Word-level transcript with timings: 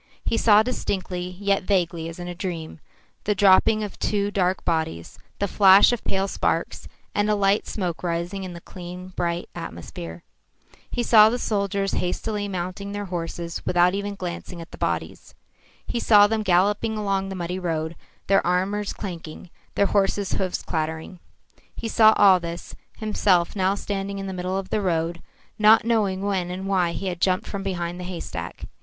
He 0.25 0.35
saw 0.35 0.63
distinctly, 0.63 1.37
yet 1.39 1.61
vaguely 1.61 2.09
as 2.09 2.17
in 2.17 2.27
a 2.27 2.33
dream, 2.33 2.79
the 3.25 3.35
dropping 3.35 3.83
of 3.83 3.99
two 3.99 4.31
dark 4.31 4.65
bodies, 4.65 5.19
the 5.37 5.47
flash 5.47 5.91
of 5.91 6.03
pale 6.03 6.27
sparks, 6.27 6.87
and 7.13 7.29
a 7.29 7.35
light 7.35 7.67
smoke 7.67 8.01
rising 8.01 8.43
in 8.43 8.53
the 8.53 8.61
clean, 8.61 9.09
bright 9.09 9.47
atmosphere. 9.53 10.23
He 10.89 11.03
saw 11.03 11.29
the 11.29 11.37
soldiers 11.37 11.91
hastily 11.91 12.47
mounting 12.47 12.93
their 12.93 13.05
horses 13.13 13.61
without 13.63 13.93
even 13.93 14.15
glancing 14.15 14.59
at 14.59 14.71
the 14.71 14.77
bodies. 14.79 15.35
He 15.85 15.99
saw 15.99 16.25
them 16.25 16.41
galloping 16.41 16.97
along 16.97 17.29
the 17.29 17.35
muddy 17.35 17.59
road, 17.59 17.95
their 18.25 18.43
arms 18.43 18.93
clanking, 18.93 19.51
their 19.75 19.85
horses' 19.85 20.33
hoofs 20.33 20.63
clattering. 20.63 21.19
He 21.75 21.87
saw 21.87 22.13
all 22.15 22.39
this, 22.39 22.75
himself 22.97 23.55
now 23.55 23.75
standing 23.75 24.17
in 24.17 24.25
the 24.25 24.33
middle 24.33 24.57
of 24.57 24.71
the 24.71 24.81
road, 24.81 25.21
not 25.59 25.85
knowing 25.85 26.23
when 26.23 26.49
and 26.49 26.65
why 26.65 26.93
he 26.93 27.05
had 27.05 27.21
jumped 27.21 27.45
from 27.45 27.61
behind 27.61 27.99
the 27.99 28.03
haystack. 28.05 28.65